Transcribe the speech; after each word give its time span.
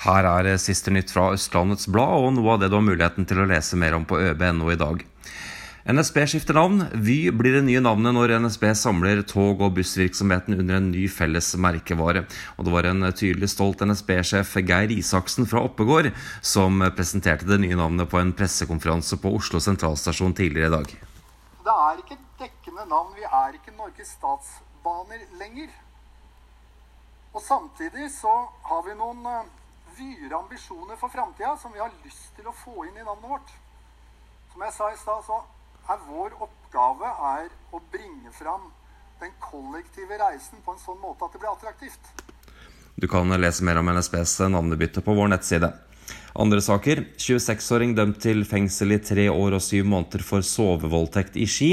Her 0.00 0.24
er 0.24 0.54
siste 0.56 0.88
nytt 0.94 1.10
fra 1.12 1.26
Østlandets 1.34 1.84
Blad, 1.92 2.22
og 2.24 2.32
noe 2.32 2.54
av 2.54 2.62
det 2.62 2.70
du 2.72 2.78
har 2.78 2.84
muligheten 2.86 3.26
til 3.28 3.42
å 3.42 3.48
lese 3.48 3.76
mer 3.76 3.98
om 3.98 4.06
på 4.08 4.16
øb.no 4.16 4.70
i 4.72 4.78
dag. 4.80 5.02
NSB 5.90 6.18
skifter 6.28 6.56
navn. 6.56 6.86
Vy 7.04 7.32
blir 7.36 7.58
det 7.58 7.62
nye 7.66 7.82
navnet 7.84 8.14
når 8.16 8.34
NSB 8.44 8.64
samler 8.76 9.20
tog- 9.28 9.60
og 9.64 9.74
bussvirksomheten 9.76 10.56
under 10.56 10.78
en 10.78 10.88
ny 10.92 11.04
felles 11.12 11.50
merkevare. 11.60 12.24
Og 12.56 12.64
det 12.64 12.74
var 12.74 12.88
en 12.88 13.04
tydelig 13.12 13.50
stolt 13.52 13.84
NSB-sjef 13.84 14.56
Geir 14.60 14.92
Isaksen 14.96 15.48
fra 15.50 15.64
Oppegård 15.68 16.12
som 16.40 16.80
presenterte 16.96 17.48
det 17.48 17.60
nye 17.64 17.76
navnet 17.76 18.08
på 18.08 18.20
en 18.20 18.32
pressekonferanse 18.36 19.20
på 19.20 19.34
Oslo 19.36 19.60
sentralstasjon 19.60 20.36
tidligere 20.36 20.72
i 20.72 20.76
dag. 20.78 20.98
Det 21.64 21.76
er 21.76 22.02
ikke 22.04 22.20
dekkende 22.40 22.88
navn. 22.88 23.12
Vi 23.16 23.28
er 23.28 23.56
ikke 23.56 23.76
Norges 23.76 24.16
Statsbaner 24.16 25.24
lenger. 25.40 25.72
Og 27.34 27.44
samtidig 27.44 28.12
så 28.16 28.36
har 28.68 28.84
vi 28.88 28.96
noen 28.96 29.26
vyer 30.00 30.32
ambisjoner 30.38 30.96
for 30.96 31.12
framtida 31.12 31.56
som 31.60 31.72
vi 31.74 31.82
har 31.82 31.92
lyst 32.04 32.32
til 32.36 32.48
å 32.48 32.56
få 32.56 32.86
inn 32.88 32.96
i 32.96 33.04
navnet 33.04 33.28
vårt. 33.28 33.52
Som 34.52 34.64
jeg 34.64 34.74
sa 34.76 34.90
i 34.90 34.98
stad, 34.98 35.26
så 35.28 35.42
er 35.92 36.04
vår 36.08 36.36
oppgave 36.46 37.12
er 37.34 37.50
å 37.74 37.82
bringe 37.92 38.32
fram 38.34 38.70
den 39.20 39.32
kollektive 39.42 40.16
reisen 40.20 40.62
på 40.64 40.74
en 40.74 40.80
sånn 40.80 41.00
måte 41.02 41.26
at 41.26 41.36
det 41.36 41.42
blir 41.42 41.52
attraktivt. 41.52 42.10
Du 43.00 43.06
kan 43.08 43.28
lese 43.40 43.64
mer 43.64 43.80
om 43.80 43.88
NSBs 43.92 44.38
navnebytte 44.52 45.04
på 45.04 45.14
vår 45.16 45.30
nettside. 45.32 45.70
Andre 46.40 46.60
saker. 46.62 47.02
26-åring 47.18 47.94
dømt 47.98 48.20
til 48.22 48.44
fengsel 48.48 48.96
i 48.96 49.00
tre 49.02 49.26
år 49.32 49.56
og 49.58 49.64
syv 49.64 49.88
måneder 49.90 50.24
for 50.24 50.44
sovevoldtekt 50.46 51.38
i 51.40 51.46
Ski. 51.48 51.70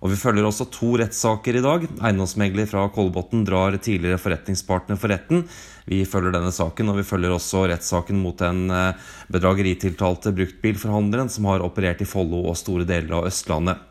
Og 0.00 0.14
vi 0.14 0.16
følger 0.16 0.46
også 0.48 0.64
to 0.72 0.94
rettssaker 0.96 1.58
i 1.58 1.64
dag. 1.64 1.84
Eiendomsmegler 2.00 2.68
fra 2.70 2.86
Kolbotn 2.92 3.44
drar 3.44 3.76
tidligere 3.76 4.20
forretningspartner 4.20 4.96
for 5.00 5.12
retten. 5.12 5.44
Vi 5.84 6.00
følger 6.08 6.32
denne 6.32 6.52
saken, 6.56 6.88
og 6.88 7.00
vi 7.02 7.04
følger 7.04 7.34
også 7.34 7.66
rettssaken 7.68 8.22
mot 8.22 8.38
den 8.40 8.72
eh, 8.72 9.10
bedrageritiltalte 9.28 10.32
bruktbilforhandleren 10.38 11.28
som 11.32 11.50
har 11.50 11.64
operert 11.66 12.00
i 12.00 12.08
Follo 12.08 12.46
og 12.48 12.56
store 12.56 12.88
deler 12.88 13.18
av 13.18 13.28
Østlandet. 13.28 13.86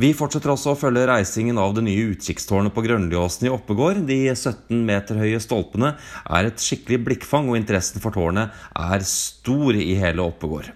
Vi 0.00 0.10
fortsetter 0.16 0.50
også 0.50 0.72
å 0.72 0.78
følge 0.78 1.04
reisingen 1.06 1.58
av 1.60 1.76
det 1.76 1.84
nye 1.86 2.08
utkikkstårnet 2.14 2.74
på 2.74 2.82
Grønliåsen 2.82 3.46
i 3.46 3.52
Oppegård. 3.54 4.00
De 4.08 4.16
17 4.32 4.80
meter 4.88 5.20
høye 5.20 5.42
stolpene 5.42 5.92
er 6.24 6.48
et 6.48 6.64
skikkelig 6.64 6.98
blikkfang, 7.10 7.52
og 7.52 7.60
interessen 7.60 8.02
for 8.02 8.16
tårnet 8.16 8.56
er 8.72 9.06
stor 9.06 9.78
i 9.78 9.92
hele 10.00 10.24
Oppegård. 10.26 10.72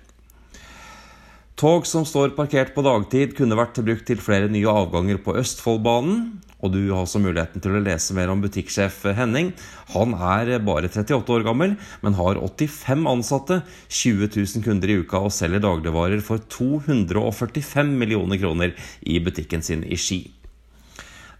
Tog 1.58 1.86
som 1.90 2.04
står 2.06 2.36
parkert 2.36 2.68
på 2.70 2.84
dagtid, 2.86 3.32
kunne 3.34 3.56
vært 3.58 3.80
brukt 3.82 4.04
til 4.06 4.20
flere 4.22 4.46
nye 4.46 4.70
avganger 4.70 5.18
på 5.18 5.32
Østfoldbanen. 5.40 6.20
Og 6.62 6.70
du 6.70 6.84
har 6.92 7.00
også 7.00 7.18
muligheten 7.18 7.62
til 7.62 7.74
å 7.74 7.80
lese 7.82 8.14
mer 8.14 8.30
om 8.30 8.38
butikksjef 8.44 9.00
Henning. 9.18 9.50
Han 9.90 10.14
er 10.14 10.52
bare 10.62 10.86
38 10.86 11.34
år 11.34 11.42
gammel, 11.46 11.74
men 12.02 12.14
har 12.14 12.38
85 12.38 13.08
ansatte, 13.10 13.56
20 13.90 14.30
000 14.36 14.64
kunder 14.68 14.92
i 14.92 15.00
uka 15.02 15.24
og 15.26 15.34
selger 15.34 15.64
dagligvarer 15.64 16.22
for 16.22 16.42
245 16.46 17.90
millioner 18.04 18.38
kroner 18.38 18.76
i 19.02 19.18
butikken 19.18 19.66
sin 19.66 19.82
i 19.82 19.98
Ski. 19.98 20.20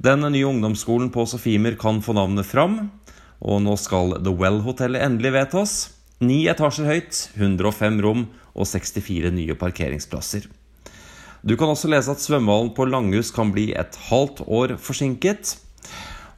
Den 0.03 0.27
nye 0.27 0.51
ungdomsskolen 0.51 1.13
på 1.15 1.29
Sofimer 1.31 1.79
kan 1.79 2.03
få 2.03 2.17
navnet 2.19 2.47
fram, 2.47 2.89
og 3.39 3.63
nå 3.63 3.79
skal 3.79 4.19
The 4.19 4.35
Well-hotellet 4.35 5.07
endelig 5.07 5.35
vedtas. 5.39 5.79
Ni 6.19 6.49
etasjer 6.51 6.91
høyt, 6.91 7.23
105 7.39 8.03
rom 8.03 8.27
og 8.59 8.67
64 8.67 9.31
nye 9.34 9.56
parkeringsplasser. 9.59 10.48
Du 11.47 11.55
kan 11.56 11.70
også 11.70 11.91
lese 11.91 12.11
at 12.11 12.23
svømmehallen 12.23 12.75
på 12.75 12.89
Langhus 12.91 13.31
kan 13.34 13.53
bli 13.55 13.70
et 13.78 13.97
halvt 14.09 14.42
år 14.47 14.75
forsinket. 14.83 15.55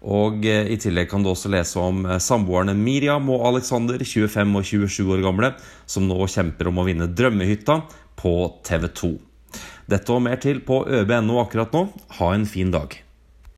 Og 0.00 0.44
eh, 0.48 0.68
i 0.72 0.78
tillegg 0.80 1.10
kan 1.10 1.24
du 1.24 1.30
også 1.32 1.50
lese 1.52 1.80
om 1.80 2.04
eh, 2.06 2.20
samboerne 2.20 2.76
Miriam 2.76 3.28
og 3.32 3.46
Alexander, 3.50 4.00
25 4.00 4.56
og 4.56 4.64
27 4.64 5.12
år 5.16 5.24
gamle, 5.24 5.52
som 5.88 6.08
nå 6.08 6.20
kjemper 6.24 6.70
om 6.70 6.80
å 6.80 6.86
vinne 6.88 7.08
Drømmehytta 7.08 7.82
på 8.20 8.34
TV 8.64 8.88
2. 9.02 9.12
Dette 9.90 10.14
og 10.14 10.24
mer 10.24 10.40
til 10.40 10.62
på 10.64 10.84
øb.no 10.86 11.40
akkurat 11.42 11.72
nå. 11.76 11.86
Ha 12.20 12.34
en 12.36 12.48
fin 12.48 12.72
dag. 12.72 13.00